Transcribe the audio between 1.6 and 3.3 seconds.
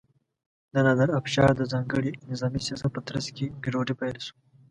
ځانګړي نظامي سیاست په ترڅ